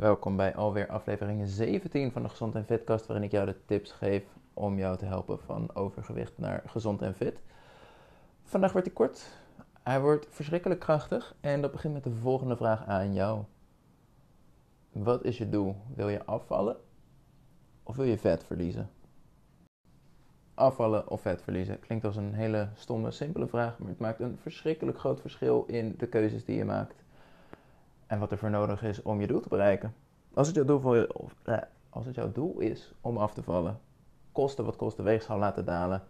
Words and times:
Welkom 0.00 0.36
bij 0.36 0.54
alweer 0.56 0.88
aflevering 0.88 1.48
17 1.48 2.12
van 2.12 2.22
de 2.22 2.28
Gezond 2.28 2.54
en 2.54 2.64
Fitcast, 2.64 3.06
waarin 3.06 3.24
ik 3.24 3.30
jou 3.30 3.46
de 3.46 3.56
tips 3.64 3.92
geef 3.92 4.24
om 4.54 4.78
jou 4.78 4.96
te 4.96 5.04
helpen 5.04 5.38
van 5.38 5.74
overgewicht 5.74 6.38
naar 6.38 6.62
gezond 6.66 7.02
en 7.02 7.14
fit. 7.14 7.40
Vandaag 8.42 8.72
wordt 8.72 8.86
hij 8.86 8.96
kort, 8.96 9.40
hij 9.82 10.00
wordt 10.00 10.26
verschrikkelijk 10.30 10.80
krachtig 10.80 11.34
en 11.40 11.60
dat 11.60 11.72
begint 11.72 11.94
met 11.94 12.04
de 12.04 12.10
volgende 12.10 12.56
vraag 12.56 12.86
aan 12.86 13.14
jou. 13.14 13.44
Wat 14.92 15.24
is 15.24 15.38
je 15.38 15.48
doel? 15.48 15.76
Wil 15.94 16.08
je 16.08 16.24
afvallen 16.24 16.76
of 17.82 17.96
wil 17.96 18.06
je 18.06 18.18
vet 18.18 18.44
verliezen? 18.44 18.90
Afvallen 20.54 21.10
of 21.10 21.20
vet 21.20 21.42
verliezen 21.42 21.80
klinkt 21.80 22.04
als 22.04 22.16
een 22.16 22.34
hele 22.34 22.68
stomme, 22.74 23.10
simpele 23.10 23.46
vraag, 23.46 23.78
maar 23.78 23.88
het 23.88 23.98
maakt 23.98 24.20
een 24.20 24.38
verschrikkelijk 24.38 24.98
groot 24.98 25.20
verschil 25.20 25.64
in 25.66 25.94
de 25.96 26.06
keuzes 26.06 26.44
die 26.44 26.56
je 26.56 26.64
maakt 26.64 26.99
en 28.10 28.18
wat 28.18 28.30
er 28.30 28.38
voor 28.38 28.50
nodig 28.50 28.82
is 28.82 29.02
om 29.02 29.20
je 29.20 29.26
doel 29.26 29.40
te 29.40 29.48
bereiken. 29.48 29.94
Als 30.34 30.46
het 30.46 30.56
jouw 30.56 30.64
doel, 30.64 31.04
of, 31.04 31.34
eh, 31.42 31.58
als 31.90 32.06
het 32.06 32.14
jouw 32.14 32.32
doel 32.32 32.58
is 32.58 32.92
om 33.00 33.16
af 33.16 33.34
te 33.34 33.42
vallen, 33.42 33.80
kosten 34.32 34.64
wat 34.64 34.76
kost 34.76 34.96
de 34.96 35.02
weegschaal 35.02 35.38
laten 35.38 35.64
dalen, 35.64 36.02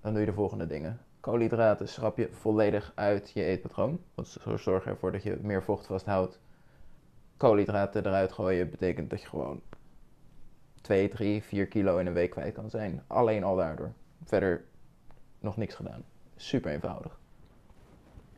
dan 0.00 0.12
doe 0.12 0.20
je 0.20 0.26
de 0.26 0.32
volgende 0.32 0.66
dingen. 0.66 1.00
Koolhydraten 1.20 1.88
schrap 1.88 2.16
je 2.16 2.28
volledig 2.32 2.92
uit 2.94 3.30
je 3.30 3.42
eetpatroon. 3.42 4.00
Want 4.14 4.36
zorg 4.56 4.86
ervoor 4.86 5.12
dat 5.12 5.22
je 5.22 5.38
meer 5.42 5.62
vocht 5.62 5.86
vasthoudt. 5.86 6.40
Koolhydraten 7.36 8.06
eruit 8.06 8.32
gooien 8.32 8.70
betekent 8.70 9.10
dat 9.10 9.20
je 9.20 9.28
gewoon 9.28 9.60
2, 10.80 11.08
3, 11.08 11.42
4 11.42 11.66
kilo 11.66 11.98
in 11.98 12.06
een 12.06 12.12
week 12.12 12.30
kwijt 12.30 12.54
kan 12.54 12.70
zijn. 12.70 13.02
Alleen 13.06 13.44
al 13.44 13.56
daardoor. 13.56 13.92
Verder 14.24 14.64
nog 15.40 15.56
niks 15.56 15.74
gedaan. 15.74 16.04
Super 16.36 16.72
eenvoudig. 16.72 17.18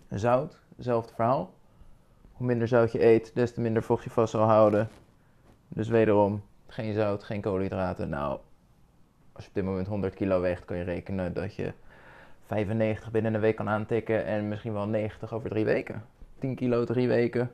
Zout, 0.09 0.61
hetzelfde 0.77 1.15
verhaal. 1.15 1.59
Hoe 2.41 2.49
minder 2.49 2.69
zout 2.69 2.93
je 2.93 3.05
eet, 3.05 3.35
des 3.35 3.53
te 3.53 3.61
minder 3.61 3.83
vocht 3.83 4.05
je 4.05 4.11
vast 4.11 4.31
zal 4.31 4.43
houden. 4.43 4.89
Dus 5.69 5.89
wederom, 5.89 6.43
geen 6.67 6.95
zout, 6.95 7.25
geen 7.25 7.41
koolhydraten. 7.41 8.09
Nou, 8.09 8.39
als 9.33 9.43
je 9.45 9.49
op 9.49 9.55
dit 9.55 9.65
moment 9.65 9.87
100 9.87 10.15
kilo 10.15 10.41
weegt, 10.41 10.65
kan 10.65 10.77
je 10.77 10.83
rekenen 10.83 11.35
dat 11.35 11.55
je 11.55 11.73
95 12.47 13.11
binnen 13.11 13.35
een 13.35 13.41
week 13.41 13.57
kan 13.57 13.69
aantikken 13.69 14.25
en 14.25 14.49
misschien 14.49 14.73
wel 14.73 14.87
90 14.87 15.33
over 15.33 15.51
drie 15.51 15.65
weken. 15.65 16.05
10 16.39 16.55
kilo 16.55 16.85
drie 16.85 17.09
weken. 17.09 17.51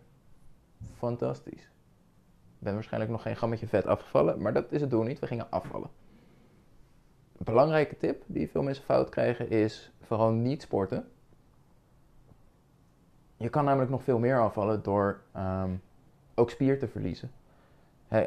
Fantastisch. 0.97 1.63
Ik 2.59 2.59
ben 2.59 2.75
waarschijnlijk 2.75 3.13
nog 3.13 3.23
geen 3.23 3.37
gammetje 3.37 3.67
vet 3.67 3.87
afgevallen, 3.87 4.43
maar 4.43 4.53
dat 4.53 4.73
is 4.73 4.81
het 4.81 4.91
doel 4.91 5.03
niet. 5.03 5.19
We 5.19 5.27
gingen 5.27 5.51
afvallen. 5.51 5.91
Een 7.37 7.45
belangrijke 7.45 7.97
tip 7.97 8.23
die 8.27 8.51
veel 8.51 8.63
mensen 8.63 8.85
fout 8.85 9.09
krijgen 9.09 9.51
is 9.51 9.93
vooral 10.01 10.31
niet 10.31 10.63
sporten. 10.63 11.09
Je 13.37 13.49
kan 13.49 13.65
namelijk 13.65 13.91
nog 13.91 14.03
veel 14.03 14.19
meer 14.19 14.41
afvallen 14.41 14.83
door 14.83 15.21
um, 15.37 15.83
ook 16.35 16.51
spier 16.51 16.79
te 16.79 16.89
verliezen. 16.89 17.31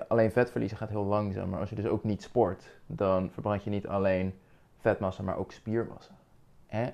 Alleen 0.07 0.31
vet 0.31 0.51
verliezen 0.51 0.77
gaat 0.77 0.89
heel 0.89 1.05
langzaam, 1.05 1.49
maar 1.49 1.59
als 1.59 1.69
je 1.69 1.75
dus 1.75 1.85
ook 1.85 2.03
niet 2.03 2.23
sport, 2.23 2.79
dan 2.85 3.31
verbrand 3.31 3.63
je 3.63 3.69
niet 3.69 3.87
alleen 3.87 4.33
vetmassa, 4.77 5.23
maar 5.23 5.37
ook 5.37 5.51
spiermassa. 5.51 6.11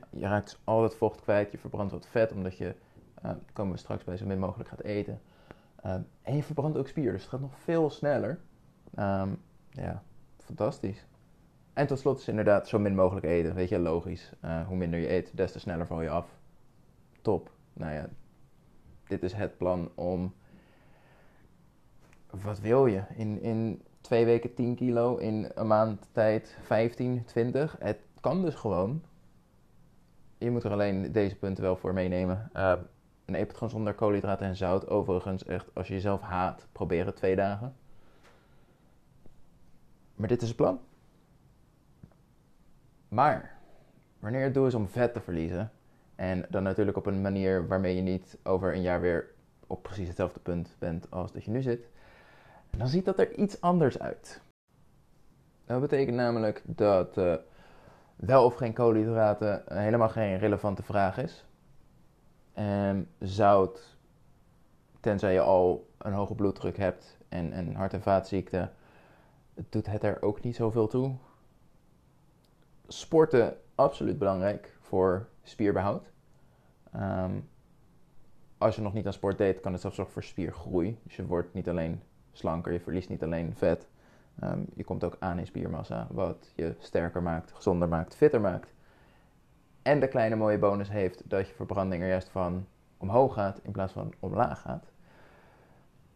Je 0.10 0.28
raakt 0.28 0.46
dus 0.46 0.60
al 0.64 0.84
het 0.84 0.96
vocht 0.96 1.22
kwijt, 1.22 1.52
je 1.52 1.58
verbrandt 1.58 1.92
wat 1.92 2.08
vet, 2.08 2.32
omdat 2.32 2.58
je, 2.58 2.76
uh, 3.26 3.32
komen 3.54 3.74
we 3.74 3.80
straks 3.80 4.04
bij, 4.04 4.18
zo 4.18 4.26
min 4.26 4.40
mogelijk 4.40 4.70
gaat 4.70 4.82
eten. 4.82 5.22
Uh, 5.86 5.94
en 6.22 6.36
je 6.36 6.44
verbrandt 6.44 6.78
ook 6.78 6.88
spier, 6.88 7.12
dus 7.12 7.22
het 7.22 7.30
gaat 7.30 7.40
nog 7.40 7.56
veel 7.64 7.90
sneller. 7.90 8.40
Um, 9.00 9.42
ja, 9.70 10.04
fantastisch. 10.38 11.06
En 11.74 11.88
tot 11.88 12.00
slot 12.00 12.20
is 12.20 12.28
inderdaad 12.28 12.68
zo 12.68 12.80
min 12.80 12.96
mogelijk 12.96 13.26
eten, 13.26 13.56
weet 13.56 13.70
je, 13.70 13.80
logisch. 13.80 14.34
Uh, 14.46 14.68
hoe 14.68 14.78
minder 14.78 15.00
je 15.00 15.12
eet, 15.12 15.38
des 15.38 15.52
te 15.52 15.60
sneller 15.60 15.88
val 15.88 16.02
je 16.02 16.10
af. 16.10 16.38
Top 17.22 17.52
nou 17.76 17.94
ja, 17.94 18.10
dit 19.08 19.24
is 19.24 19.34
het 19.34 19.58
plan 19.58 19.92
om. 19.96 20.34
Wat 22.30 22.60
wil 22.60 22.86
je? 22.86 23.04
In, 23.16 23.42
in 23.42 23.84
twee 24.02 24.26
weken 24.26 24.54
10 24.54 24.76
kilo, 24.76 25.16
in 25.16 25.52
een 25.56 25.68
maand 25.68 26.08
tijd 26.12 26.58
15, 26.62 27.26
20. 27.26 27.76
Het 27.80 27.98
kan 28.20 28.42
dus 28.42 28.56
gewoon. 28.56 29.04
Je 30.38 30.52
moet 30.52 30.64
er 30.64 30.72
alleen 30.72 31.12
deze 31.12 31.36
punten 31.36 31.64
wel 31.64 31.76
voor 31.76 31.94
meenemen. 31.94 32.50
Uh, 32.56 32.74
een 33.26 33.36
eetpatroon 33.36 33.70
zonder 33.70 33.94
koolhydraten 33.94 34.48
en 34.48 34.56
zout. 34.56 34.88
Overigens, 34.88 35.46
echt, 35.46 35.70
als 35.74 35.88
je 35.88 35.94
jezelf 35.94 36.22
haat, 36.22 36.68
probeer 36.72 37.06
het 37.06 37.16
twee 37.16 37.36
dagen. 37.36 37.76
Maar 40.16 40.28
dit 40.28 40.42
is 40.42 40.48
het 40.48 40.58
plan. 40.58 40.80
Maar, 43.08 43.58
wanneer 44.20 44.44
het 44.44 44.54
doel 44.54 44.68
is 44.68 44.74
om 44.74 44.88
vet 44.88 45.14
te 45.14 45.22
verliezen, 45.22 45.72
en 46.16 46.46
dan 46.50 46.64
natuurlijk 46.64 46.98
op 46.98 47.06
een 47.06 47.22
manier 47.22 47.68
waarmee 47.68 47.96
je 47.96 48.02
niet 48.02 48.38
over 48.44 48.74
een 48.74 48.82
jaar 48.82 49.02
weer 49.02 49.34
op 49.68 49.84
precies 49.84 50.08
hetzelfde 50.08 50.40
punt 50.40 50.76
bent 50.80 51.12
als 51.12 51.32
dat 51.32 51.44
je 51.44 51.52
nu 51.52 51.62
zit. 51.62 51.88
dan 52.78 52.88
ziet 52.88 53.06
dat 53.06 53.20
er 53.20 53.34
iets 53.34 53.62
anders 53.62 54.00
uit. 54.00 54.42
Dat 55.66 55.82
betekent 55.82 56.16
namelijk 56.16 56.62
dat 56.66 57.18
uh, 57.18 57.36
wel 58.16 58.46
of 58.46 58.56
geen 58.56 58.74
koolhydraten 58.74 59.64
helemaal 59.66 60.10
geen 60.10 60.38
relevante 60.38 60.84
vraag 60.84 61.18
is. 61.18 61.46
En 62.54 63.10
zout, 63.20 63.98
tenzij 65.00 65.34
je 65.34 65.40
al 65.40 65.90
een 65.98 66.14
hoge 66.14 66.36
bloeddruk 66.36 66.78
hebt 66.78 67.18
en 67.30 67.58
een 67.58 67.76
hart- 67.76 67.94
en 67.94 68.02
vaatziekte, 68.02 68.70
doet 69.70 69.86
het 69.86 70.04
er 70.04 70.22
ook 70.22 70.42
niet 70.42 70.56
zoveel 70.56 70.88
toe. 70.88 71.16
Sporten, 72.88 73.58
absoluut 73.76 74.18
belangrijk 74.18 74.75
voor 74.86 75.28
spierbehoud. 75.44 76.12
Um, 76.96 77.50
als 78.58 78.76
je 78.76 78.82
nog 78.82 78.94
niet 78.94 79.06
aan 79.06 79.14
sport 79.14 79.38
deed, 79.38 79.60
kan 79.60 79.72
het 79.72 79.82
zelfs 79.82 79.96
zorgen 79.96 80.14
voor 80.14 80.24
spiergroei. 80.24 81.00
Dus 81.04 81.16
je 81.16 81.26
wordt 81.26 81.54
niet 81.54 81.70
alleen 81.70 82.02
slanker, 82.32 82.72
je 82.72 82.80
verliest 82.80 83.10
niet 83.10 83.24
alleen 83.24 83.56
vet. 83.56 83.88
Um, 84.44 84.66
je 84.76 84.84
komt 84.84 85.04
ook 85.04 85.18
aan 85.20 85.40
in 85.40 85.46
spiermassa, 85.46 86.08
wat 86.12 86.52
je 86.56 86.76
sterker 86.80 87.22
maakt, 87.24 87.52
gezonder 87.52 87.88
maakt, 87.88 88.16
fitter 88.16 88.42
maakt. 88.42 88.74
En 89.82 90.00
de 90.00 90.08
kleine 90.08 90.36
mooie 90.36 90.58
bonus 90.58 90.90
heeft 90.90 91.30
dat 91.30 91.48
je 91.48 91.54
verbranding 91.54 92.04
er 92.04 92.10
juist 92.10 92.30
van 92.30 92.66
omhoog 92.98 93.34
gaat 93.34 93.60
in 93.64 93.72
plaats 93.72 93.94
van 93.94 94.14
omlaag 94.20 94.62
gaat. 94.62 94.92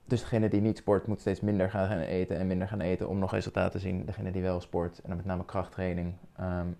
Dus 0.05 0.21
degene 0.21 0.49
die 0.49 0.61
niet 0.61 0.77
sport 0.77 1.07
moet 1.07 1.19
steeds 1.19 1.41
minder 1.41 1.69
gaan 1.69 1.99
eten 1.99 2.37
en 2.37 2.47
minder 2.47 2.67
gaan 2.67 2.81
eten 2.81 3.09
om 3.09 3.19
nog 3.19 3.31
resultaat 3.31 3.71
te 3.71 3.79
zien. 3.79 4.05
Degene 4.05 4.31
die 4.31 4.41
wel 4.41 4.59
sport 4.59 4.99
en 5.01 5.07
dan 5.07 5.17
met 5.17 5.25
name 5.25 5.45
krachttraining, 5.45 6.13
um, 6.39 6.77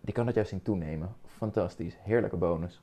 die 0.00 0.14
kan 0.14 0.26
dat 0.26 0.34
juist 0.34 0.50
zien 0.50 0.62
toenemen. 0.62 1.14
Fantastisch, 1.26 1.96
heerlijke 2.00 2.36
bonus. 2.36 2.82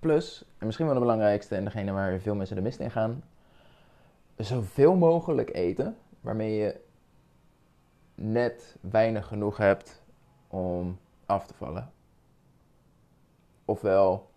Plus, 0.00 0.44
en 0.58 0.66
misschien 0.66 0.86
wel 0.86 0.94
de 0.94 1.00
belangrijkste 1.00 1.56
en 1.56 1.64
degene 1.64 1.92
waar 1.92 2.18
veel 2.18 2.34
mensen 2.34 2.56
de 2.56 2.62
mist 2.62 2.80
in 2.80 2.90
gaan, 2.90 3.22
zoveel 4.36 4.96
mogelijk 4.96 5.54
eten 5.54 5.96
waarmee 6.20 6.56
je 6.56 6.80
net 8.14 8.76
weinig 8.80 9.26
genoeg 9.26 9.56
hebt 9.56 10.02
om 10.48 10.98
af 11.26 11.46
te 11.46 11.54
vallen. 11.54 11.92
Ofwel 13.64 14.30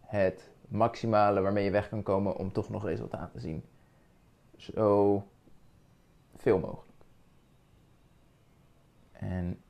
het 0.00 0.50
maximale 0.68 1.40
waarmee 1.40 1.64
je 1.64 1.70
weg 1.70 1.88
kan 1.88 2.02
komen 2.02 2.36
om 2.36 2.52
toch 2.52 2.68
nog 2.68 2.84
resultaat 2.84 3.32
te 3.32 3.40
zien. 3.40 3.64
Zo 4.56 5.22
veel 6.36 6.58
mogelijk. 6.58 6.88
En 9.12 9.62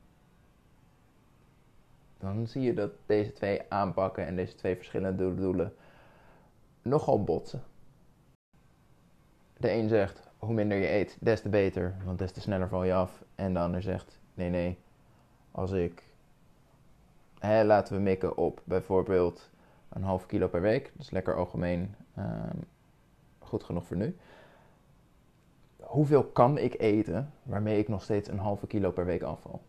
dan 2.21 2.47
zie 2.47 2.63
je 2.63 2.75
dat 2.75 2.91
deze 3.07 3.33
twee 3.33 3.63
aanpakken 3.69 4.27
en 4.27 4.37
deze 4.37 4.55
twee 4.55 4.77
verschillende 4.77 5.35
doelen 5.35 5.75
nogal 6.83 7.25
botsen. 7.25 7.63
De 9.57 9.73
een 9.73 9.89
zegt, 9.89 10.29
hoe 10.39 10.55
minder 10.55 10.79
je 10.79 10.89
eet, 10.89 11.17
des 11.21 11.41
te 11.41 11.49
beter, 11.49 11.97
want 12.05 12.19
des 12.19 12.33
te 12.33 12.41
sneller 12.41 12.69
val 12.69 12.85
je 12.85 12.95
af. 12.95 13.25
En 13.35 13.53
de 13.53 13.61
ander 13.61 13.83
zegt, 13.83 14.19
nee, 14.35 14.51
nee, 14.51 14.79
als 15.51 15.71
ik, 15.71 16.03
hè, 17.39 17.65
laten 17.65 17.95
we 17.95 18.01
mikken 18.01 18.37
op 18.37 18.61
bijvoorbeeld 18.65 19.51
een 19.89 20.03
half 20.03 20.27
kilo 20.27 20.49
per 20.49 20.61
week. 20.61 20.85
Dat 20.85 21.03
is 21.03 21.11
lekker 21.11 21.37
algemeen, 21.37 21.95
um, 22.19 22.65
goed 23.39 23.63
genoeg 23.65 23.87
voor 23.87 23.97
nu. 23.97 24.17
Hoeveel 25.81 26.25
kan 26.25 26.59
ik 26.59 26.81
eten 26.81 27.33
waarmee 27.43 27.79
ik 27.79 27.89
nog 27.89 28.03
steeds 28.03 28.29
een 28.29 28.39
halve 28.39 28.67
kilo 28.67 28.91
per 28.91 29.05
week 29.05 29.23
afval? 29.23 29.63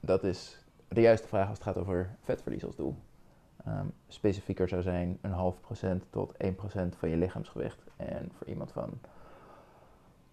Dat 0.00 0.24
is 0.24 0.64
de 0.88 1.00
juiste 1.00 1.28
vraag 1.28 1.48
als 1.48 1.58
het 1.58 1.66
gaat 1.66 1.76
over 1.76 2.16
vetverlies 2.20 2.64
als 2.64 2.76
doel. 2.76 2.96
Um, 3.66 3.92
specifieker 4.08 4.68
zou 4.68 4.82
zijn 4.82 5.18
een 5.20 5.32
half 5.32 5.60
procent 5.60 6.04
tot 6.10 6.32
1% 6.32 6.36
van 6.98 7.08
je 7.08 7.16
lichaamsgewicht. 7.16 7.84
En 7.96 8.30
voor 8.32 8.46
iemand 8.46 8.72
van 8.72 9.00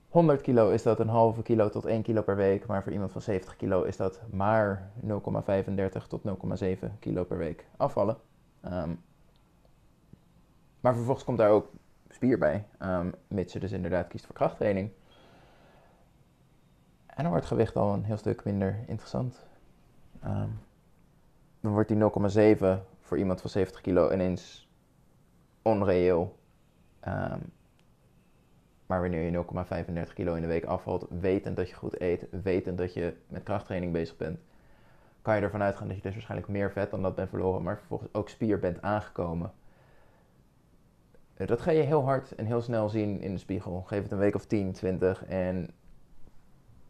100 0.09 0.41
kilo 0.41 0.69
is 0.69 0.83
dat 0.83 0.99
een 0.99 1.07
halve 1.07 1.41
kilo 1.41 1.69
tot 1.69 1.85
1 1.85 2.01
kilo 2.01 2.21
per 2.21 2.35
week. 2.35 2.65
Maar 2.65 2.83
voor 2.83 2.91
iemand 2.91 3.11
van 3.11 3.21
70 3.21 3.55
kilo 3.55 3.83
is 3.83 3.97
dat 3.97 4.21
maar 4.31 4.91
0,35 5.05 6.07
tot 6.07 6.21
0,7 6.63 6.99
kilo 6.99 7.23
per 7.23 7.37
week 7.37 7.65
afvallen. 7.77 8.17
Um, 8.65 9.01
maar 10.79 10.93
vervolgens 10.93 11.25
komt 11.25 11.37
daar 11.37 11.49
ook 11.49 11.69
spier 12.09 12.37
bij, 12.37 12.65
um, 12.79 13.13
mits 13.27 13.53
je 13.53 13.59
dus 13.59 13.71
inderdaad 13.71 14.07
kiest 14.07 14.25
voor 14.25 14.35
krachttraining. 14.35 14.89
En 17.05 17.23
dan 17.23 17.31
wordt 17.31 17.45
gewicht 17.45 17.75
al 17.75 17.93
een 17.93 18.03
heel 18.03 18.17
stuk 18.17 18.43
minder 18.43 18.83
interessant. 18.87 19.45
Um, 20.25 20.59
dan 21.61 21.71
wordt 21.71 21.89
die 21.89 21.97
0,7 21.97 22.65
voor 22.99 23.17
iemand 23.17 23.41
van 23.41 23.49
70 23.49 23.81
kilo 23.81 24.11
ineens 24.11 24.69
onreëel. 25.61 26.39
Um, 27.07 27.53
Maar 28.85 29.01
wanneer 29.01 29.31
je 29.31 29.43
0,35 30.07 30.13
kilo 30.13 30.33
in 30.33 30.41
de 30.41 30.47
week 30.47 30.65
afvalt, 30.65 31.07
wetend 31.19 31.55
dat 31.55 31.69
je 31.69 31.75
goed 31.75 32.01
eet, 32.01 32.27
wetend 32.43 32.77
dat 32.77 32.93
je 32.93 33.13
met 33.27 33.43
krachttraining 33.43 33.91
bezig 33.93 34.17
bent, 34.17 34.39
kan 35.21 35.35
je 35.35 35.41
ervan 35.41 35.61
uitgaan 35.61 35.87
dat 35.87 35.95
je 35.95 36.01
dus 36.01 36.13
waarschijnlijk 36.13 36.49
meer 36.49 36.71
vet 36.71 36.91
dan 36.91 37.01
dat 37.01 37.15
bent 37.15 37.29
verloren, 37.29 37.63
maar 37.63 37.77
vervolgens 37.77 38.13
ook 38.13 38.29
spier 38.29 38.59
bent 38.59 38.81
aangekomen. 38.81 39.51
Dat 41.35 41.61
ga 41.61 41.71
je 41.71 41.81
heel 41.81 42.03
hard 42.03 42.35
en 42.35 42.45
heel 42.45 42.61
snel 42.61 42.89
zien 42.89 43.21
in 43.21 43.31
de 43.33 43.39
spiegel. 43.39 43.81
Geef 43.81 44.03
het 44.03 44.11
een 44.11 44.17
week 44.17 44.35
of 44.35 44.45
10, 44.45 44.71
20 44.71 45.25
en 45.25 45.69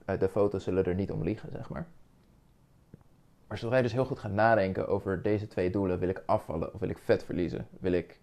de 0.05 0.29
foto's 0.29 0.63
zullen 0.63 0.85
er 0.85 0.95
niet 0.95 1.11
om 1.11 1.23
liegen, 1.23 1.51
zeg 1.51 1.69
maar. 1.69 1.87
Maar 3.55 3.63
zodra 3.63 3.79
je 3.79 3.87
dus 3.87 3.93
heel 3.93 4.05
goed 4.05 4.19
gaat 4.19 4.31
nadenken 4.31 4.87
over 4.87 5.21
deze 5.21 5.47
twee 5.47 5.69
doelen, 5.69 5.99
wil 5.99 6.09
ik 6.09 6.23
afvallen 6.25 6.73
of 6.73 6.79
wil 6.79 6.89
ik 6.89 6.97
vet 6.97 7.23
verliezen? 7.23 7.67
Wil 7.79 7.91
ik 7.91 8.19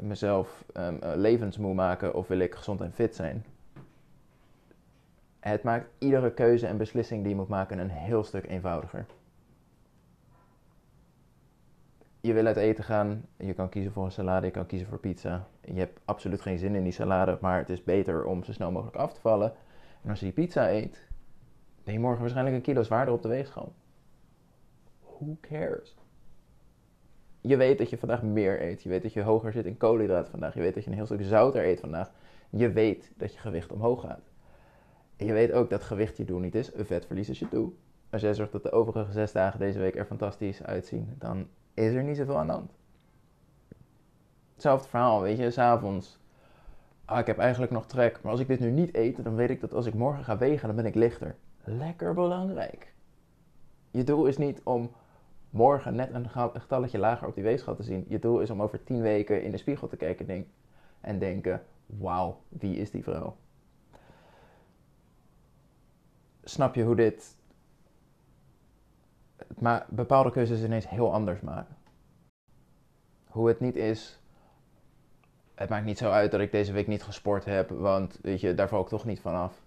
mezelf 0.00 0.64
um, 0.76 0.98
levensmoe 1.14 1.74
maken 1.74 2.14
of 2.14 2.28
wil 2.28 2.38
ik 2.38 2.54
gezond 2.54 2.80
en 2.80 2.92
fit 2.92 3.14
zijn? 3.14 3.44
Het 5.40 5.62
maakt 5.62 5.88
iedere 5.98 6.32
keuze 6.32 6.66
en 6.66 6.76
beslissing 6.76 7.20
die 7.20 7.30
je 7.30 7.36
moet 7.36 7.48
maken 7.48 7.78
een 7.78 7.90
heel 7.90 8.24
stuk 8.24 8.46
eenvoudiger. 8.48 9.06
Je 12.20 12.32
wil 12.32 12.46
uit 12.46 12.56
eten 12.56 12.84
gaan, 12.84 13.24
je 13.36 13.54
kan 13.54 13.68
kiezen 13.68 13.92
voor 13.92 14.04
een 14.04 14.12
salade, 14.12 14.46
je 14.46 14.52
kan 14.52 14.66
kiezen 14.66 14.88
voor 14.88 14.98
pizza. 14.98 15.46
Je 15.60 15.78
hebt 15.78 16.00
absoluut 16.04 16.40
geen 16.40 16.58
zin 16.58 16.74
in 16.74 16.82
die 16.82 16.92
salade, 16.92 17.38
maar 17.40 17.58
het 17.58 17.70
is 17.70 17.84
beter 17.84 18.24
om 18.24 18.44
zo 18.44 18.52
snel 18.52 18.70
mogelijk 18.70 18.96
af 18.96 19.12
te 19.12 19.20
vallen. 19.20 19.52
En 20.02 20.10
als 20.10 20.18
je 20.18 20.24
die 20.24 20.34
pizza 20.34 20.70
eet, 20.70 21.07
ben 21.88 21.96
je 21.96 22.02
morgen 22.02 22.20
waarschijnlijk 22.20 22.56
een 22.56 22.62
kilo 22.62 22.82
zwaarder 22.82 23.14
op 23.14 23.22
de 23.22 23.28
weegschaal. 23.28 23.72
Who 25.00 25.36
cares? 25.40 25.96
Je 27.40 27.56
weet 27.56 27.78
dat 27.78 27.90
je 27.90 27.98
vandaag 27.98 28.22
meer 28.22 28.62
eet. 28.62 28.82
Je 28.82 28.88
weet 28.88 29.02
dat 29.02 29.12
je 29.12 29.22
hoger 29.22 29.52
zit 29.52 29.66
in 29.66 29.76
koolhydraten 29.76 30.30
vandaag. 30.30 30.54
Je 30.54 30.60
weet 30.60 30.74
dat 30.74 30.84
je 30.84 30.90
een 30.90 30.96
heel 30.96 31.06
stuk 31.06 31.22
zouter 31.22 31.66
eet 31.66 31.80
vandaag. 31.80 32.10
Je 32.50 32.72
weet 32.72 33.10
dat 33.16 33.32
je 33.32 33.38
gewicht 33.38 33.72
omhoog 33.72 34.00
gaat. 34.00 34.30
En 35.16 35.26
je 35.26 35.32
weet 35.32 35.52
ook 35.52 35.70
dat 35.70 35.82
gewicht 35.82 36.16
je 36.16 36.24
doel 36.24 36.38
niet 36.38 36.54
is. 36.54 36.74
Een 36.74 36.86
vetverlies 36.86 37.28
is 37.28 37.38
je 37.38 37.46
doel. 37.50 37.78
Als 38.10 38.22
jij 38.22 38.34
zorgt 38.34 38.52
dat 38.52 38.62
de 38.62 38.72
overige 38.72 39.12
zes 39.12 39.32
dagen 39.32 39.58
deze 39.58 39.78
week 39.78 39.96
er 39.96 40.06
fantastisch 40.06 40.62
uitzien, 40.62 41.14
dan 41.18 41.46
is 41.74 41.92
er 41.92 42.02
niet 42.02 42.16
zoveel 42.16 42.38
aan 42.38 42.46
de 42.46 42.52
hand. 42.52 42.72
Hetzelfde 44.52 44.88
verhaal, 44.88 45.20
weet 45.20 45.38
je, 45.38 45.50
s'avonds. 45.50 46.18
Ah, 47.04 47.18
ik 47.18 47.26
heb 47.26 47.38
eigenlijk 47.38 47.72
nog 47.72 47.86
trek, 47.86 48.18
maar 48.22 48.32
als 48.32 48.40
ik 48.40 48.48
dit 48.48 48.60
nu 48.60 48.70
niet 48.70 48.94
eet, 48.94 49.24
dan 49.24 49.34
weet 49.34 49.50
ik 49.50 49.60
dat 49.60 49.74
als 49.74 49.86
ik 49.86 49.94
morgen 49.94 50.24
ga 50.24 50.38
wegen, 50.38 50.66
dan 50.66 50.76
ben 50.76 50.86
ik 50.86 50.94
lichter. 50.94 51.36
Lekker 51.64 52.14
belangrijk. 52.14 52.92
Je 53.90 54.04
doel 54.04 54.26
is 54.26 54.36
niet 54.36 54.60
om 54.62 54.90
morgen 55.50 55.94
net 55.94 56.14
een 56.14 56.28
getalletje 56.30 56.98
lager 56.98 57.28
op 57.28 57.34
die 57.34 57.44
weegschaal 57.44 57.76
te 57.76 57.82
zien. 57.82 58.04
Je 58.08 58.18
doel 58.18 58.40
is 58.40 58.50
om 58.50 58.62
over 58.62 58.84
tien 58.84 59.00
weken 59.00 59.42
in 59.42 59.50
de 59.50 59.56
spiegel 59.56 59.88
te 59.88 59.96
kijken 59.96 60.46
en 61.00 61.18
denken: 61.18 61.62
wauw, 61.86 62.40
wie 62.48 62.76
is 62.76 62.90
die 62.90 63.02
vrouw? 63.02 63.36
Snap 66.44 66.74
je 66.74 66.82
hoe 66.82 66.96
dit 66.96 67.36
maar 69.58 69.86
bepaalde 69.88 70.30
keuzes 70.30 70.62
ineens 70.62 70.88
heel 70.88 71.12
anders 71.12 71.40
maken? 71.40 71.76
Hoe 73.26 73.48
het 73.48 73.60
niet 73.60 73.76
is, 73.76 74.20
het 75.54 75.68
maakt 75.68 75.84
niet 75.84 75.98
zo 75.98 76.10
uit 76.10 76.30
dat 76.30 76.40
ik 76.40 76.52
deze 76.52 76.72
week 76.72 76.86
niet 76.86 77.02
gesport 77.02 77.44
heb, 77.44 77.70
want 77.70 78.18
weet 78.22 78.40
je, 78.40 78.54
daar 78.54 78.68
val 78.68 78.82
ik 78.82 78.88
toch 78.88 79.04
niet 79.04 79.20
van 79.20 79.34
af. 79.34 79.62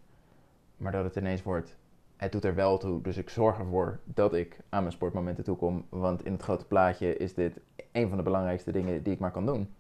Maar 0.77 0.91
dat 0.91 1.03
het 1.03 1.15
ineens 1.15 1.43
wordt, 1.43 1.77
het 2.21 2.31
doet 2.31 2.45
er 2.45 2.56
wel 2.56 2.77
toe. 2.77 3.01
Dus 3.01 3.18
ik 3.18 3.29
zorg 3.29 3.59
ervoor 3.59 4.00
dat 4.03 4.33
ik 4.33 4.59
aan 4.69 4.81
mijn 4.81 4.94
sportmomenten 4.94 5.44
toekom. 5.44 5.85
Want 5.89 6.25
in 6.25 6.31
het 6.31 6.41
grote 6.41 6.65
plaatje 6.65 7.18
is 7.18 7.33
dit 7.33 7.59
een 7.91 8.07
van 8.07 8.18
de 8.18 8.23
belangrijkste 8.23 8.71
dingen 8.71 9.03
die 9.03 9.13
ik 9.13 9.19
maar 9.19 9.31
kan 9.31 9.45
doen. 9.45 9.73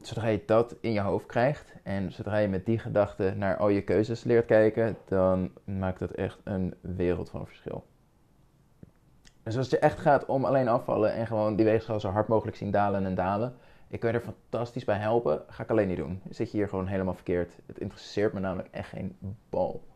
Zodra 0.00 0.26
je 0.26 0.42
dat 0.46 0.76
in 0.80 0.92
je 0.92 1.00
hoofd 1.00 1.26
krijgt 1.26 1.72
en 1.82 2.12
zodra 2.12 2.36
je 2.36 2.48
met 2.48 2.66
die 2.66 2.78
gedachte 2.78 3.34
naar 3.36 3.56
al 3.56 3.68
je 3.68 3.82
keuzes 3.82 4.24
leert 4.24 4.46
kijken, 4.46 4.96
dan 5.04 5.50
maakt 5.64 5.98
dat 5.98 6.10
echt 6.10 6.38
een 6.44 6.74
wereld 6.80 7.30
van 7.30 7.46
verschil. 7.46 7.84
Dus 9.42 9.56
als 9.56 9.70
het 9.70 9.80
je 9.80 9.86
echt 9.86 9.98
gaat 9.98 10.26
om 10.26 10.44
alleen 10.44 10.68
afvallen 10.68 11.12
en 11.12 11.26
gewoon 11.26 11.56
die 11.56 11.64
weegschaal 11.64 12.00
zo 12.00 12.08
hard 12.08 12.28
mogelijk 12.28 12.56
zien 12.56 12.70
dalen 12.70 13.04
en 13.04 13.14
dalen, 13.14 13.54
ik 13.88 14.00
kan 14.00 14.12
je 14.12 14.18
er 14.18 14.24
fantastisch 14.24 14.84
bij 14.84 14.98
helpen. 14.98 15.42
Ga 15.48 15.62
ik 15.62 15.70
alleen 15.70 15.88
niet 15.88 15.96
doen. 15.96 16.22
Zit 16.30 16.50
je 16.50 16.56
hier 16.56 16.68
gewoon 16.68 16.86
helemaal 16.86 17.14
verkeerd. 17.14 17.52
Het 17.66 17.78
interesseert 17.78 18.32
me 18.32 18.40
namelijk 18.40 18.68
echt 18.70 18.88
geen 18.88 19.16
bal. 19.50 19.90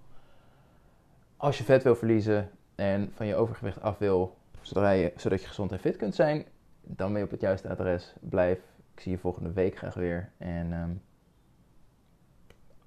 Als 1.47 1.59
je 1.59 1.65
vet 1.65 1.83
wil 1.83 1.97
verliezen 1.97 2.51
en 2.75 3.13
van 3.15 3.27
je 3.27 3.35
overgewicht 3.35 3.81
af 3.81 3.99
wil, 3.99 4.37
je, 4.63 5.13
zodat 5.17 5.41
je 5.41 5.47
gezond 5.47 5.73
en 5.73 5.79
fit 5.79 5.97
kunt 5.97 6.15
zijn, 6.15 6.45
dan 6.83 7.09
ben 7.09 7.19
je 7.19 7.25
op 7.25 7.31
het 7.31 7.41
juiste 7.41 7.69
adres. 7.69 8.15
Blijf. 8.21 8.59
Ik 8.95 9.01
zie 9.01 9.13
je 9.13 9.19
volgende 9.19 9.53
week 9.53 9.77
graag 9.77 9.95
weer. 9.95 10.33
En 10.37 10.73
um, 10.73 11.03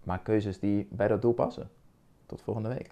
maak 0.03 0.23
keuzes 0.23 0.59
die 0.59 0.87
bij 0.91 1.07
dat 1.07 1.21
doel 1.21 1.33
passen. 1.33 1.69
Tot 2.25 2.41
volgende 2.41 2.69
week. 2.69 2.91